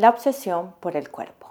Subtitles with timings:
[0.00, 1.46] La obsesión por el cuerpo.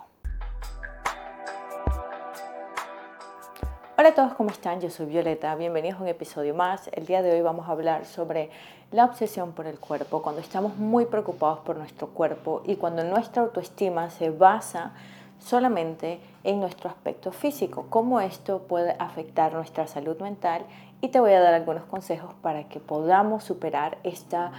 [3.95, 4.81] Hola a todos, ¿cómo están?
[4.81, 6.89] Yo soy Violeta, bienvenidos a un episodio más.
[6.93, 8.49] El día de hoy vamos a hablar sobre
[8.91, 13.43] la obsesión por el cuerpo, cuando estamos muy preocupados por nuestro cuerpo y cuando nuestra
[13.43, 14.93] autoestima se basa
[15.37, 20.65] solamente en nuestro aspecto físico, cómo esto puede afectar nuestra salud mental
[21.01, 24.53] y te voy a dar algunos consejos para que podamos superar esta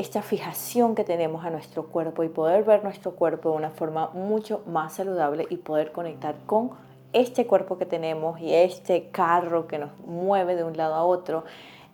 [0.00, 4.08] esta fijación que tenemos a nuestro cuerpo y poder ver nuestro cuerpo de una forma
[4.14, 6.70] mucho más saludable y poder conectar con
[7.12, 11.44] este cuerpo que tenemos y este carro que nos mueve de un lado a otro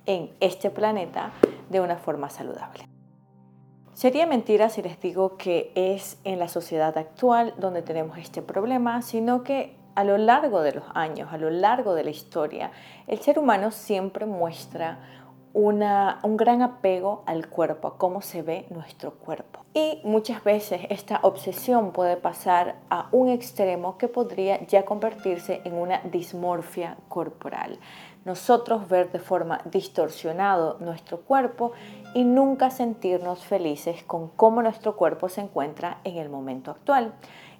[0.06, 1.32] en este planeta
[1.68, 2.84] de una forma saludable.
[3.92, 9.02] Sería mentira si les digo que es en la sociedad actual donde tenemos este problema,
[9.02, 12.70] sino que a lo largo de los años, a lo largo de la historia,
[13.08, 14.98] el ser humano siempre muestra
[15.56, 19.60] un gran apego al cuerpo, a cómo se ve nuestro cuerpo.
[19.72, 25.74] Y muchas veces esta obsesión puede pasar a un extremo que podría ya convertirse en
[25.74, 27.78] una dismorfia corporal.
[28.26, 31.72] Nosotros ver de forma distorsionado nuestro cuerpo
[32.12, 37.14] y nunca sentirnos felices con cómo nuestro cuerpo se encuentra en el momento actual.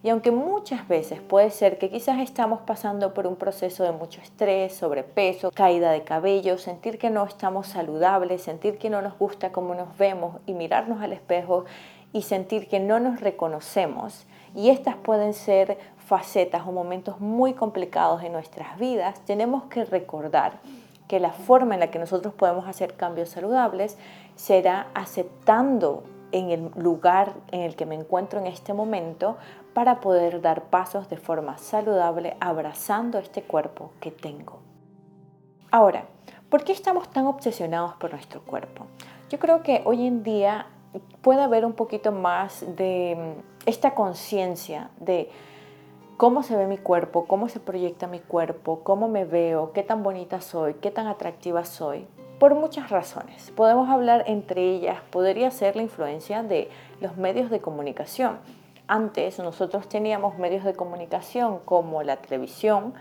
[0.07, 4.21] Y aunque muchas veces puede ser que quizás estamos pasando por un proceso de mucho
[4.21, 9.51] estrés, sobrepeso, caída de cabello, sentir que no estamos saludables, sentir que no nos gusta
[9.51, 11.65] cómo nos vemos y mirarnos al espejo
[12.13, 18.23] y sentir que no nos reconocemos, y estas pueden ser facetas o momentos muy complicados
[18.23, 20.61] en nuestras vidas, tenemos que recordar
[21.09, 23.99] que la forma en la que nosotros podemos hacer cambios saludables
[24.37, 29.37] será aceptando en el lugar en el que me encuentro en este momento
[29.75, 34.61] para poder dar pasos de forma saludable abrazando este cuerpo que tengo.
[35.71, 36.07] Ahora,
[36.49, 38.87] ¿por qué estamos tan obsesionados por nuestro cuerpo?
[39.29, 40.67] Yo creo que hoy en día
[41.23, 45.31] puede haber un poquito más de mm, esta conciencia de
[46.17, 50.03] cómo se ve mi cuerpo, cómo se proyecta mi cuerpo, cómo me veo, qué tan
[50.03, 52.07] bonita soy, qué tan atractiva soy,
[52.39, 53.51] por muchas razones.
[53.53, 56.69] Podemos hablar entre ellas, podría ser la influencia de
[57.01, 58.39] los medios de comunicación.
[58.89, 62.95] Antes nosotros teníamos medios de comunicación como la televisión,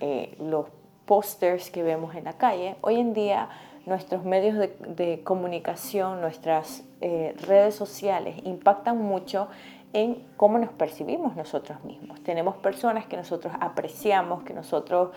[0.00, 0.66] eh, los
[1.06, 2.76] pósters que vemos en la calle.
[2.80, 3.48] Hoy en día
[3.86, 9.48] nuestros medios de, comunicación, nuestras eh, redes sociales impactan mucho
[9.94, 12.22] en cómo nos percibimos nosotros mismos.
[12.22, 15.10] Tenemos personas que nosotros apreciamos, que nosotros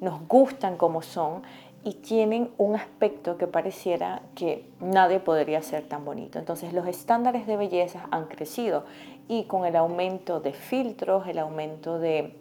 [0.00, 1.42] nos gustan como son
[1.88, 6.38] y tienen un aspecto que pareciera que nadie podría ser tan bonito.
[6.38, 8.84] Entonces los estándares de belleza han crecido
[9.26, 12.36] y con el aumento de filtros, el aumento de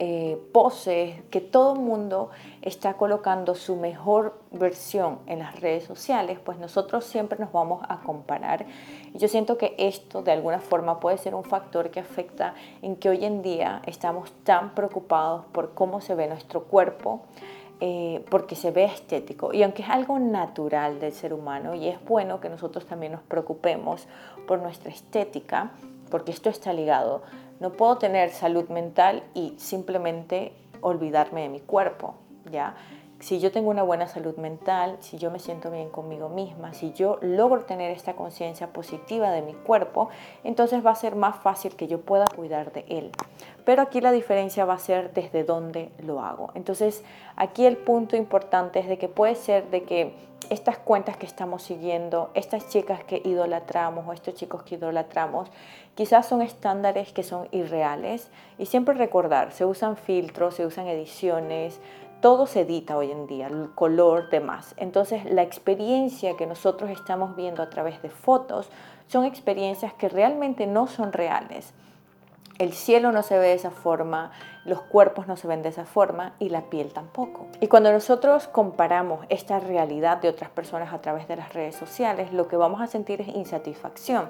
[0.00, 6.40] eh, poses, que todo el mundo está colocando su mejor versión en las redes sociales,
[6.44, 8.66] pues nosotros siempre nos vamos a comparar.
[9.14, 12.96] Y yo siento que esto de alguna forma puede ser un factor que afecta en
[12.96, 17.20] que hoy en día estamos tan preocupados por cómo se ve nuestro cuerpo,
[17.84, 19.52] eh, porque se ve estético.
[19.52, 23.22] Y aunque es algo natural del ser humano y es bueno que nosotros también nos
[23.22, 24.06] preocupemos
[24.46, 25.72] por nuestra estética,
[26.08, 27.22] porque esto está ligado
[27.62, 32.16] no puedo tener salud mental y simplemente olvidarme de mi cuerpo,
[32.50, 32.74] ¿ya?
[33.22, 36.92] Si yo tengo una buena salud mental, si yo me siento bien conmigo misma, si
[36.92, 40.08] yo logro tener esta conciencia positiva de mi cuerpo,
[40.42, 43.12] entonces va a ser más fácil que yo pueda cuidar de él.
[43.64, 46.50] Pero aquí la diferencia va a ser desde dónde lo hago.
[46.56, 47.04] Entonces,
[47.36, 50.16] aquí el punto importante es de que puede ser de que
[50.50, 55.48] estas cuentas que estamos siguiendo, estas chicas que idolatramos o estos chicos que idolatramos,
[55.94, 58.30] quizás son estándares que son irreales.
[58.58, 61.80] Y siempre recordar, se usan filtros, se usan ediciones,
[62.22, 64.74] todo se edita hoy en día, el color, demás.
[64.78, 68.70] Entonces, la experiencia que nosotros estamos viendo a través de fotos
[69.08, 71.74] son experiencias que realmente no son reales.
[72.58, 74.30] El cielo no se ve de esa forma,
[74.64, 77.48] los cuerpos no se ven de esa forma y la piel tampoco.
[77.60, 82.32] Y cuando nosotros comparamos esta realidad de otras personas a través de las redes sociales,
[82.32, 84.28] lo que vamos a sentir es insatisfacción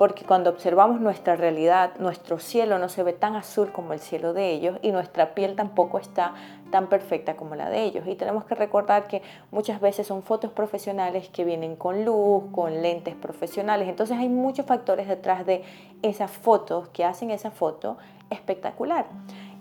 [0.00, 4.32] porque cuando observamos nuestra realidad, nuestro cielo no se ve tan azul como el cielo
[4.32, 6.32] de ellos y nuestra piel tampoco está
[6.70, 8.06] tan perfecta como la de ellos.
[8.06, 9.20] Y tenemos que recordar que
[9.50, 13.90] muchas veces son fotos profesionales que vienen con luz, con lentes profesionales.
[13.90, 15.64] Entonces hay muchos factores detrás de
[16.00, 17.98] esas fotos que hacen esa foto
[18.30, 19.04] espectacular.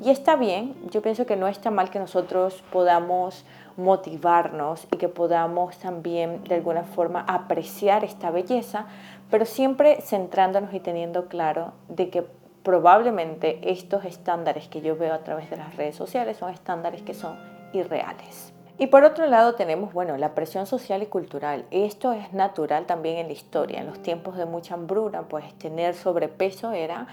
[0.02, 3.44] Y está bien, yo pienso que no está mal que nosotros podamos
[3.76, 8.86] motivarnos y que podamos también de alguna forma apreciar esta belleza,
[9.30, 12.26] pero siempre centrándonos y teniendo claro de que
[12.64, 17.14] probablemente estos estándares que yo veo a través de las redes sociales son estándares que
[17.14, 17.38] son
[17.74, 18.54] irreales.
[18.78, 21.66] Y por otro lado tenemos, bueno, la presión social y cultural.
[21.70, 23.82] Esto es natural también en la historia.
[23.82, 27.08] En los tiempos de mucha hambruna, pues tener sobrepeso era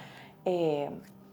[0.44, 0.90] eh,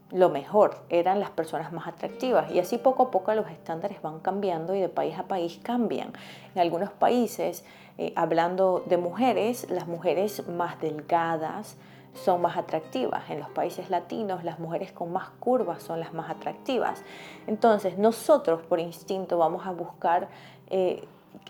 [0.09, 2.51] lo mejor, eran las personas más atractivas.
[2.51, 6.13] Y así poco a poco los estándares van cambiando y de país a país cambian.
[6.55, 7.63] En algunos países,
[7.97, 11.77] eh, hablando de mujeres, las mujeres más delgadas,
[12.13, 13.29] son más atractivas.
[13.29, 17.03] En los países latinos las mujeres con más curvas son las más atractivas.
[17.47, 20.29] Entonces nosotros por instinto vamos a buscar
[20.69, 21.07] eh,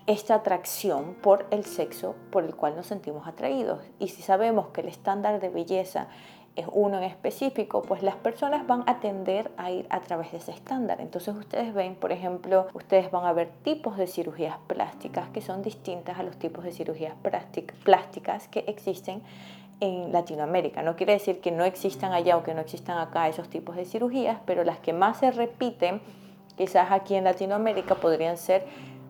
[0.08, 3.80] esta atracción por el sexo por el cual nos sentimos atraídos.
[4.00, 6.08] Y si sabemos que el estándar de belleza
[6.56, 10.38] es uno en específico, pues las personas van a tender a ir a través de
[10.38, 11.02] ese estándar.
[11.02, 15.64] Entonces ustedes ven, por ejemplo, ustedes van a ver tipos de cirugías plásticas que son
[15.64, 17.16] distintas a los tipos de cirugías
[17.84, 19.24] plásticas que existen
[19.80, 20.84] en Latinoamérica.
[20.84, 23.86] No quiere decir que no existan allá o que no existan acá esos tipos de
[23.86, 26.02] cirugías, pero las que más se repiten,
[26.56, 28.66] quizás aquí en Latinoamérica, podrían ser,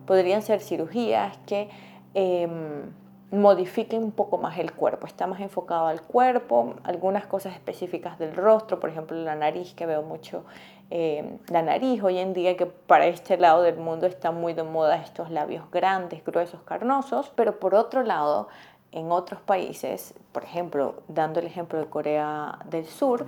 [0.06, 1.68] podrían ser cirugías que
[2.14, 2.90] em,
[3.34, 5.06] modifiquen un poco más el cuerpo.
[5.06, 9.86] Está más enfocado al cuerpo, algunas cosas específicas del rostro, por ejemplo la nariz, que
[9.86, 10.44] veo mucho
[10.90, 14.62] em, la nariz hoy en día, que para este lado del mundo está muy de
[14.62, 18.48] moda estos labios grandes, gruesos, carnosos, pero por otro lado
[18.92, 23.26] en otros países, por ejemplo, dando el ejemplo de Corea del Sur,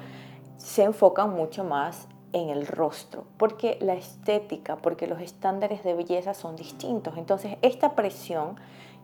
[0.57, 6.35] se enfocan mucho más en el rostro, porque la estética, porque los estándares de belleza
[6.35, 7.17] son distintos.
[7.17, 8.57] Entonces, esta presión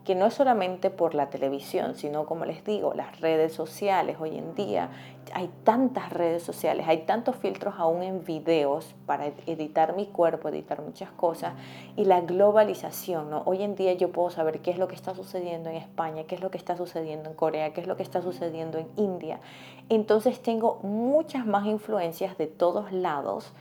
[0.04, 4.36] que no es solamente por la televisión, sino como les digo, las redes sociales hoy
[4.36, 4.90] en día.
[5.32, 10.82] Hay tantas redes sociales, hay tantos filtros aún en videos para editar mi cuerpo, editar
[10.82, 11.54] muchas cosas
[11.96, 13.42] y la globalización, ¿no?
[13.46, 16.34] Hoy en día yo puedo saber qué es lo que está sucediendo en España, qué
[16.34, 19.40] es lo que está sucediendo en Corea, qué es lo que está sucediendo en India.
[19.88, 23.52] Entonces tengo muchas más influencias de todos lados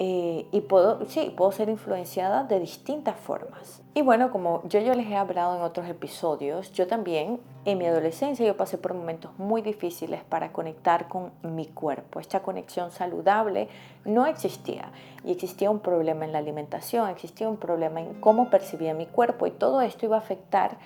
[0.00, 3.80] eh, y puedo, sí, puedo ser influenciada de distintas formas.
[3.94, 7.86] Y bueno, como yo, yo les he hablado en otros episodios, yo también en mi
[7.86, 12.18] adolescencia yo pasé por momentos muy difíciles para conectar con mi cuerpo.
[12.18, 13.68] Esta conexión saludable
[14.04, 14.90] no existía
[15.24, 19.46] y existía un problema en la alimentación, existía un problema en cómo percibía mi cuerpo
[19.46, 20.76] y todo esto iba a afectar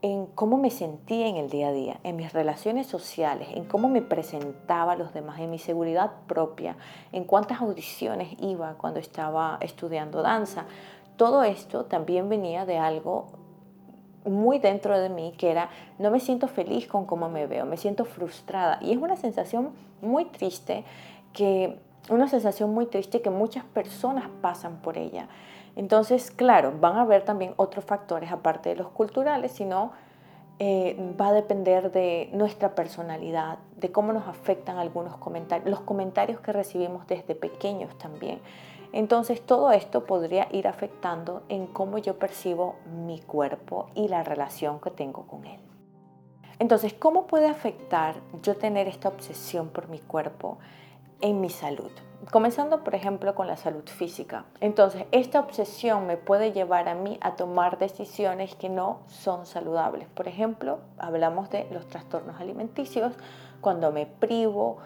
[0.00, 3.88] en cómo me sentía en el día a día, en mis relaciones sociales, en cómo
[3.88, 6.76] me presentaba a los demás, en mi seguridad propia,
[7.12, 10.66] en cuántas audiciones iba cuando estaba estudiando danza.
[11.16, 13.26] Todo esto también venía de algo
[14.24, 17.76] muy dentro de mí que era no me siento feliz con cómo me veo, me
[17.76, 19.70] siento frustrada y es una sensación
[20.02, 20.84] muy triste
[21.32, 21.78] que
[22.10, 25.28] una sensación muy triste que muchas personas pasan por ella.
[25.78, 29.92] Entonces, claro, van a haber también otros factores aparte de los culturales, sino
[30.58, 36.40] eh, va a depender de nuestra personalidad, de cómo nos afectan algunos comentarios, los comentarios
[36.40, 38.40] que recibimos desde pequeños también.
[38.92, 42.74] Entonces todo esto podría ir afectando en cómo yo percibo
[43.06, 45.60] mi cuerpo y la relación que tengo con él.
[46.58, 50.58] Entonces, ¿cómo puede afectar yo tener esta obsesión por mi cuerpo
[51.20, 51.90] en mi salud?
[52.30, 54.44] Comenzando, por ejemplo, con la salud física.
[54.60, 60.08] Entonces, esta obsesión me puede llevar a mí a tomar decisiones que no son saludables.
[60.08, 63.14] Por ejemplo, hablamos de los trastornos alimenticios,
[63.60, 64.78] cuando me privo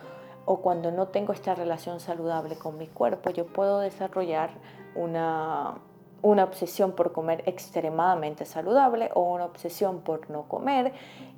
[0.44, 4.50] o cuando no tengo esta relación saludable con mi cuerpo, yo puedo desarrollar
[4.94, 5.74] una
[6.22, 10.92] una obsesión por comer extremadamente saludable o una obsesión por no comer.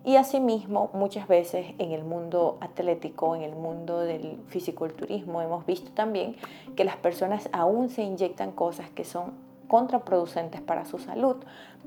[0.04, 5.90] Y asimismo, muchas veces en el mundo atlético, en el mundo del fisiculturismo, hemos visto
[5.92, 6.36] también
[6.76, 9.32] que las personas aún se inyectan cosas que son
[9.69, 11.36] contraproducentes para su salud,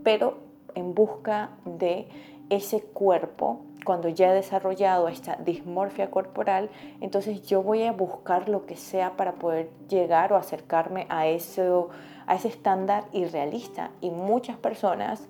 [0.04, 0.38] pero
[0.74, 2.08] en busca de
[2.50, 8.66] ese cuerpo, cuando ya he desarrollado esta dismorfia corporal, entonces yo voy a buscar lo
[8.66, 11.88] que sea para poder llegar o acercarme a eso
[12.26, 15.30] a ese estándar irrealista y muchas personas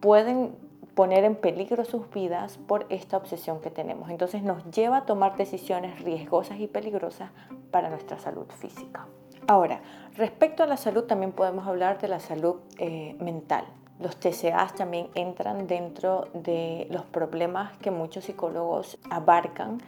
[0.00, 0.56] pueden
[0.94, 4.08] poner en peligro sus vidas por esta obsesión que tenemos.
[4.08, 7.32] Entonces nos lleva a tomar decisiones riesgosas y peligrosas
[7.70, 9.06] para nuestra salud física.
[9.46, 9.82] Ahora,
[10.16, 13.66] respecto a la salud también podemos hablar de la salud eh, mental.
[14.00, 19.78] Los TCAs también entran dentro de los problemas que muchos psicólogos abarcan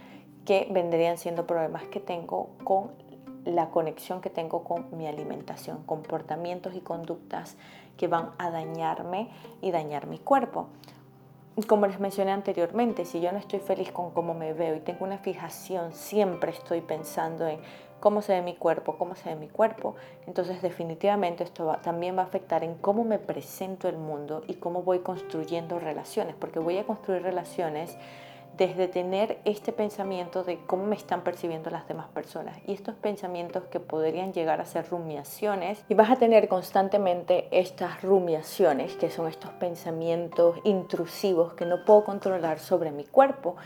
[0.44, 2.92] que vendrían siendo problemas que tengo con
[3.44, 7.56] la conexión que tengo con mi alimentación, comportamientos y conductas
[7.96, 9.28] que van a dañarme
[9.60, 10.68] y dañar mi cuerpo.
[11.66, 15.04] Como les mencioné anteriormente, si yo no estoy feliz con cómo me veo y tengo
[15.04, 17.60] una fijación, siempre estoy pensando en
[18.00, 19.94] cómo se ve mi cuerpo, cómo se ve mi cuerpo,
[20.26, 24.82] entonces definitivamente esto también va a afectar en cómo me presento el mundo y cómo
[24.82, 27.96] voy construyendo relaciones, porque voy a construir relaciones
[28.56, 32.56] desde tener este pensamiento de cómo me están percibiendo las demás personas.
[32.66, 38.02] Y estos pensamientos que podrían llegar a ser rumiaciones y vas a tener constantemente estas
[38.02, 43.56] rumiaciones que son estos pensamientos intrusivos que no puedo controlar sobre mi cuerpo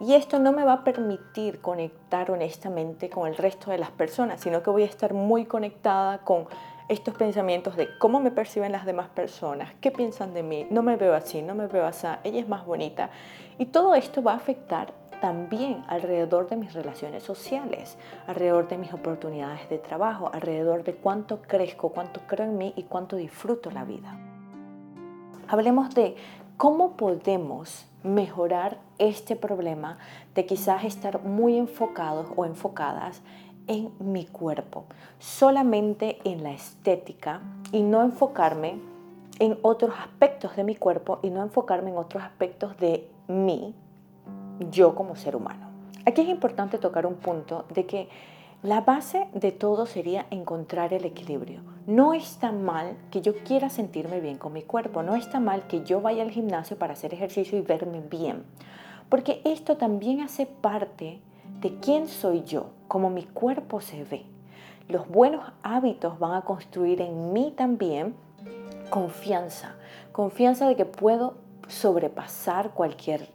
[0.00, 4.40] y esto no me va a permitir conectar honestamente con el resto de las personas,
[4.40, 6.46] sino que voy a estar muy conectada con
[6.88, 10.96] estos pensamientos de cómo me perciben las demás personas, qué piensan de mí, no me
[10.96, 13.10] veo así, no me veo así, ella es más bonita.
[13.58, 18.94] Y todo esto va a afectar también alrededor de mis relaciones sociales, alrededor de mis
[18.94, 23.84] oportunidades de trabajo, alrededor de cuánto crezco, cuánto creo en mí y cuánto disfruto la
[23.84, 24.18] vida.
[25.46, 26.16] Hablemos de
[26.56, 29.98] cómo podemos mejorar este problema
[30.34, 33.20] de quizás estar muy enfocados o enfocadas
[33.66, 34.84] en mi cuerpo,
[35.18, 37.40] solamente en la estética
[37.72, 38.80] y no enfocarme
[39.38, 43.74] en otros aspectos de mi cuerpo y no enfocarme en otros aspectos de mí,
[44.70, 45.68] yo como ser humano.
[46.04, 48.08] Aquí es importante tocar un punto de que
[48.62, 51.62] la base de todo sería encontrar el equilibrio.
[51.86, 55.82] No está mal que yo quiera sentirme bien con mi cuerpo, no está mal que
[55.82, 58.44] yo vaya al gimnasio para hacer ejercicio y verme bien,
[59.08, 61.20] porque esto también hace parte
[61.62, 64.26] de quién soy yo, cómo mi cuerpo se ve.
[64.88, 68.14] Los buenos hábitos van a construir en mí también
[68.90, 69.74] confianza,
[70.12, 71.36] confianza de que puedo
[71.66, 73.28] sobrepasar cualquier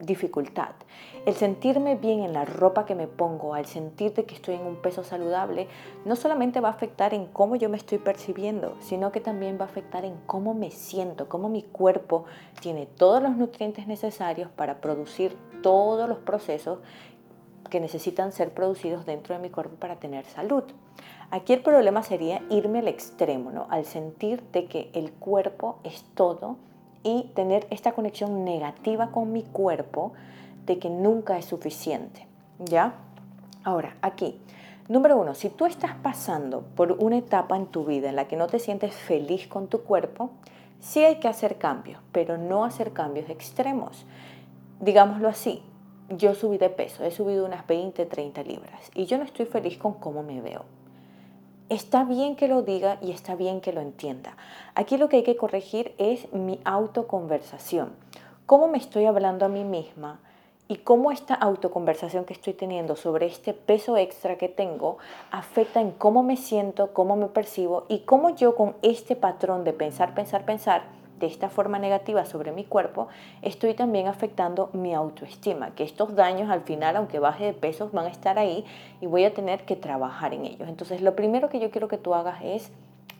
[0.00, 0.70] dificultad.
[1.26, 4.76] El sentirme bien en la ropa que me pongo, al sentirte que estoy en un
[4.76, 5.68] peso saludable,
[6.04, 9.64] no solamente va a afectar en cómo yo me estoy percibiendo, sino que también va
[9.64, 12.24] a afectar en cómo me siento, cómo mi cuerpo
[12.60, 16.78] tiene todos los nutrientes necesarios para producir todos los procesos
[17.68, 20.64] que necesitan ser producidos dentro de mi cuerpo para tener salud.
[21.30, 23.66] Aquí el problema sería irme al extremo, ¿no?
[23.70, 26.56] al sentir de que el cuerpo es todo
[27.02, 30.12] y tener esta conexión negativa con mi cuerpo
[30.66, 32.26] de que nunca es suficiente.
[32.58, 32.94] ¿Ya?
[33.64, 34.38] Ahora, aquí,
[34.88, 38.36] número uno, si tú estás pasando por una etapa en tu vida en la que
[38.36, 40.30] no te sientes feliz con tu cuerpo,
[40.80, 44.06] sí hay que hacer cambios, pero no hacer cambios extremos.
[44.80, 45.62] Digámoslo así,
[46.08, 49.78] yo subí de peso, he subido unas 20, 30 libras y yo no estoy feliz
[49.78, 50.64] con cómo me veo.
[51.70, 54.36] Está bien que lo diga y está bien que lo entienda.
[54.74, 57.92] Aquí lo que hay que corregir es mi autoconversación.
[58.44, 60.18] ¿Cómo me estoy hablando a mí misma?
[60.66, 64.98] Y cómo esta autoconversación que estoy teniendo sobre este peso extra que tengo
[65.30, 69.72] afecta en cómo me siento, cómo me percibo y cómo yo con este patrón de
[69.72, 70.82] pensar, pensar, pensar,
[71.20, 73.08] de esta forma negativa sobre mi cuerpo,
[73.42, 78.06] estoy también afectando mi autoestima, que estos daños al final, aunque baje de peso, van
[78.06, 78.64] a estar ahí
[79.00, 80.68] y voy a tener que trabajar en ellos.
[80.68, 82.72] Entonces, lo primero que yo quiero que tú hagas es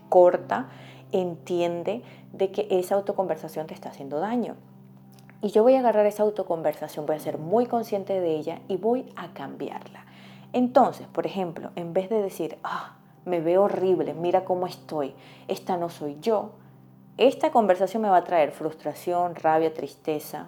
[0.09, 0.71] corta,
[1.12, 2.02] entiende
[2.33, 4.57] de que esa autoconversación te está haciendo daño.
[5.42, 8.76] Y yo voy a agarrar esa autoconversación, voy a ser muy consciente de ella y
[8.76, 10.04] voy a cambiarla.
[10.52, 15.14] Entonces, por ejemplo, en vez de decir, ah, me veo horrible, mira cómo estoy,
[15.49, 16.50] esta no soy yo,
[17.20, 20.46] esta conversación me va a traer frustración, rabia, tristeza,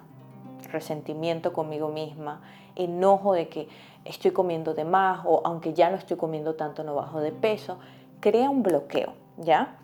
[0.71, 2.41] resentimiento conmigo misma,
[2.75, 3.67] enojo de que
[4.05, 7.77] estoy comiendo de más o aunque ya no estoy comiendo tanto no bajo de peso,
[8.19, 9.75] crea un bloqueo, ¿ya?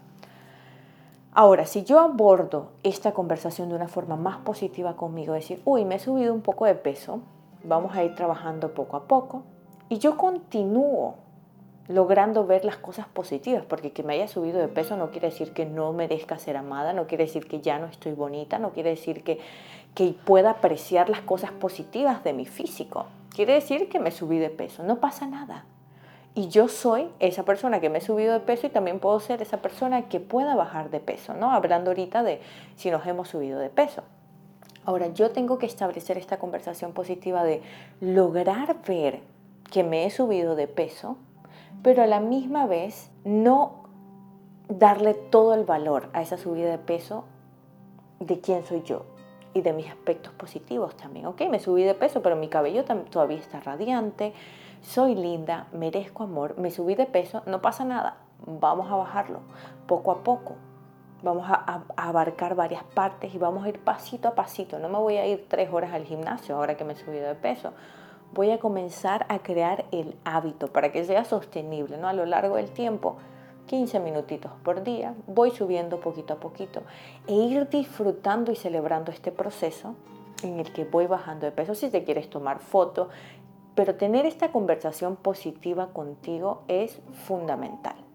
[1.31, 5.95] Ahora, si yo abordo esta conversación de una forma más positiva conmigo, decir, uy, me
[5.95, 7.19] he subido un poco de peso,
[7.63, 9.43] vamos a ir trabajando poco a poco,
[9.89, 11.17] y yo continúo
[11.89, 15.53] logrando ver las cosas positivas, porque que me haya subido de peso no quiere decir
[15.53, 18.91] que no merezca ser amada, no quiere decir que ya no estoy bonita, no quiere
[18.91, 19.39] decir que,
[19.95, 23.07] que pueda apreciar las cosas positivas de mi físico.
[23.35, 25.65] Quiere decir que me subí de peso, no pasa nada.
[26.35, 29.41] Y yo soy esa persona que me he subido de peso y también puedo ser
[29.41, 31.51] esa persona que pueda bajar de peso, ¿no?
[31.51, 32.39] Hablando ahorita de
[32.75, 34.03] si nos hemos subido de peso.
[34.85, 37.63] Ahora, yo tengo que establecer esta conversación positiva de
[37.99, 39.21] lograr ver
[39.71, 41.17] que me he subido de peso
[41.83, 43.83] pero a la misma vez no
[44.67, 47.25] darle todo el valor a esa subida de peso
[48.19, 49.05] de quién soy yo
[49.53, 51.25] y de mis aspectos positivos también.
[51.25, 54.33] Ok, me subí de peso, pero mi cabello todavía está radiante,
[54.81, 59.39] soy linda, merezco amor, me subí de peso, no pasa nada, vamos a bajarlo
[59.87, 60.55] poco a poco.
[61.21, 64.79] Vamos a, abarcar varias partes y vamos a ir pasito a pasito.
[64.79, 67.35] No me voy a ir tres horas al gimnasio ahora que me he subido de
[67.35, 67.73] peso
[68.33, 72.07] voy a comenzar a crear el hábito para que sea sostenible ¿no?
[72.07, 73.17] a lo largo del tiempo.
[73.67, 76.81] 15 minutitos por día, voy subiendo poquito a poquito
[77.27, 79.93] e ir disfrutando y celebrando este proceso
[80.41, 83.09] en el que voy bajando de peso si te quieres tomar foto,
[83.75, 88.08] pero tener esta conversación positiva contigo es fundamental.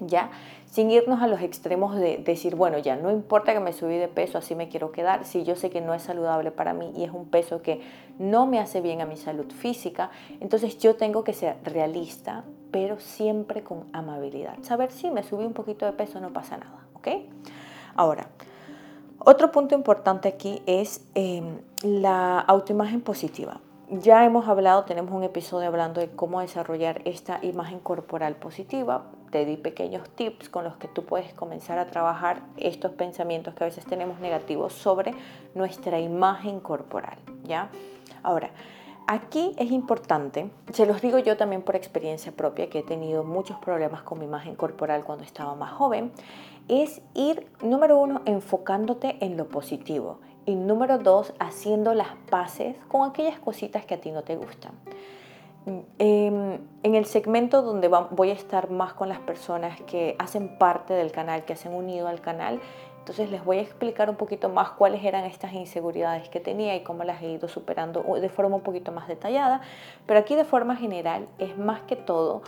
[0.00, 0.30] ¿Ya?
[0.66, 4.08] Sin irnos a los extremos de decir, bueno, ya no importa que me subí de
[4.08, 7.04] peso, así me quiero quedar, si yo sé que no es saludable para mí y
[7.04, 7.80] es un peso que
[8.18, 13.00] no me hace bien a mi salud física, entonces yo tengo que ser realista, pero
[13.00, 14.56] siempre con amabilidad.
[14.62, 17.08] Saber si me subí un poquito de peso no pasa nada, ¿ok?
[17.94, 18.28] Ahora,
[19.20, 23.60] otro punto importante aquí es em, la autoimagen positiva.
[23.90, 29.06] Ya hemos hablado, tenemos un episodio hablando de cómo desarrollar esta imagen corporal positiva.
[29.30, 33.64] Te di pequeños tips con los que tú puedes comenzar a trabajar estos pensamientos que
[33.64, 35.12] a veces tenemos negativos sobre
[35.54, 37.70] nuestra imagen corporal, ¿ya?
[38.22, 38.50] Ahora,
[39.06, 43.58] aquí es importante, se los digo yo también por experiencia propia, que he tenido muchos
[43.58, 46.12] problemas con mi imagen corporal cuando estaba más joven,
[46.68, 53.08] es ir, número uno, enfocándote en lo positivo y número dos, haciendo las paces con
[53.08, 54.72] aquellas cositas que a ti no te gustan.
[55.98, 60.94] Em, en el segmento donde voy a estar más con las personas que hacen parte
[60.94, 62.60] del canal, que se han unido al canal,
[62.98, 66.82] entonces les voy a explicar un poquito más cuáles eran estas inseguridades que tenía y
[66.82, 69.60] cómo las he ido superando de forma un poquito más detallada.
[70.06, 72.42] Pero aquí de forma general es más que todo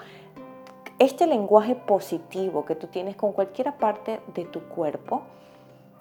[0.99, 5.23] este lenguaje positivo que tú tienes con cualquier parte de tu cuerpo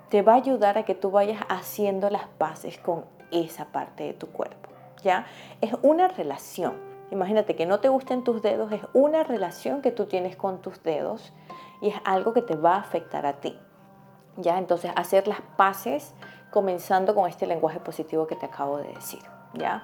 [0.10, 4.14] te va a ayudar a que tú vayas haciendo las paces con esa parte de
[4.14, 4.70] tu cuerpo.
[5.04, 5.28] ¿Ya?
[5.62, 6.89] Es una relación.
[7.12, 10.84] Imagínate que no te gusten tus dedos, es una relación que tú tienes con tus
[10.84, 11.34] dedos
[11.82, 13.58] y es algo que te va a afectar a ti.
[14.38, 14.58] ¿Ya?
[14.58, 16.14] Entonces, hacer las paces
[16.52, 19.22] comenzando con este lenguaje positivo que te acabo de decir.
[19.54, 19.84] ¿Ya?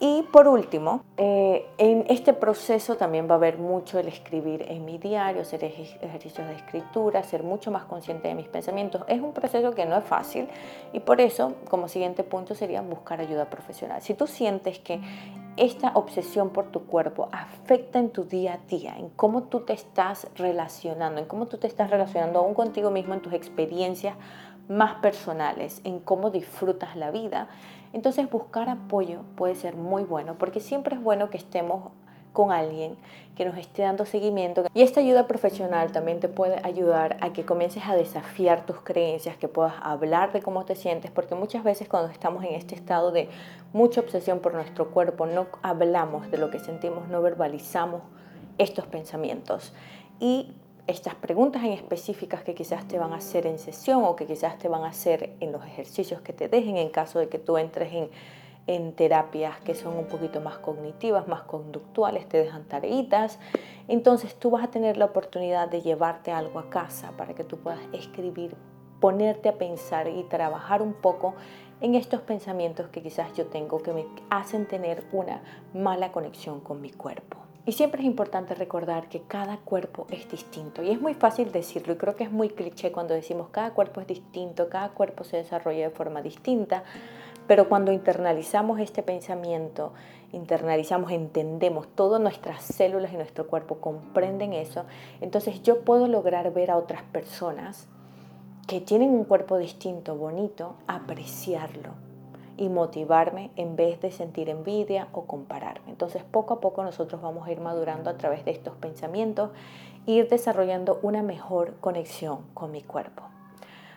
[0.00, 4.84] Y por último, eh, en este proceso también va a haber mucho el escribir en
[4.84, 9.04] mi diario, hacer ejercicios de escritura, ser mucho más consciente de mis pensamientos.
[9.06, 10.48] Es un proceso que no es fácil
[10.92, 14.02] y por eso, como siguiente punto, sería buscar ayuda profesional.
[14.02, 15.00] Si tú sientes que
[15.56, 19.72] esta obsesión por tu cuerpo afecta en tu día a día, en cómo tú te
[19.72, 24.16] estás relacionando, en cómo tú te estás relacionando aún contigo mismo, en tus experiencias
[24.68, 27.48] más personales, en cómo disfrutas la vida,
[27.92, 31.90] entonces buscar apoyo puede ser muy bueno porque siempre es bueno que estemos
[32.32, 32.96] con alguien
[33.36, 34.64] que nos esté dando seguimiento.
[34.74, 39.36] Y esta ayuda profesional también te puede ayudar a que comiences a desafiar tus creencias,
[39.36, 43.10] que puedas hablar de cómo te sientes, porque muchas veces cuando estamos en este estado
[43.10, 43.28] de
[43.72, 48.02] mucha obsesión por nuestro cuerpo, no hablamos de lo que sentimos, no verbalizamos
[48.58, 49.72] estos pensamientos.
[50.20, 50.52] Y
[50.86, 54.58] estas preguntas en específicas que quizás te van a hacer en sesión o que quizás
[54.58, 57.56] te van a hacer en los ejercicios que te dejen en caso de que tú
[57.56, 58.10] entres en,
[58.66, 63.38] en terapias que son un poquito más cognitivas, más conductuales, te dejan tareitas.
[63.88, 67.58] Entonces tú vas a tener la oportunidad de llevarte algo a casa para que tú
[67.58, 68.56] puedas escribir,
[69.00, 71.34] ponerte a pensar y trabajar un poco
[71.80, 75.42] en estos pensamientos que quizás yo tengo que me hacen tener una
[75.74, 77.38] mala conexión con mi cuerpo.
[77.64, 80.82] Y siempre es importante recordar que cada cuerpo es distinto.
[80.82, 84.00] Y es muy fácil decirlo y creo que es muy cliché cuando decimos cada cuerpo
[84.00, 86.82] es distinto, cada cuerpo se desarrolla de forma distinta.
[87.46, 89.92] Pero cuando internalizamos este pensamiento,
[90.32, 94.84] internalizamos, entendemos, todas nuestras células y nuestro cuerpo comprenden eso,
[95.20, 97.86] entonces yo puedo lograr ver a otras personas
[98.66, 102.11] que tienen un cuerpo distinto, bonito, apreciarlo
[102.56, 105.90] y motivarme en vez de sentir envidia o compararme.
[105.90, 109.50] Entonces poco a poco nosotros vamos a ir madurando a través de estos pensamientos,
[110.06, 113.22] ir desarrollando una mejor conexión con mi cuerpo.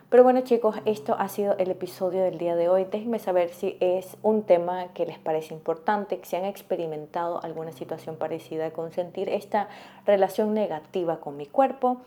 [0.10, 2.86] Pero bueno chicos, esto ha sido el episodio del día de hoy.
[2.86, 8.16] Déjenme saber si es un tema que les parece importante, si han experimentado alguna situación
[8.16, 9.68] parecida con sentir esta
[10.06, 11.98] relación negativa con mi cuerpo.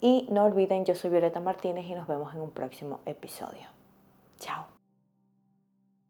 [0.00, 3.68] Y no olviden, yo soy Violeta Martínez y nos vemos en un próximo episodio.
[4.40, 4.71] Chao.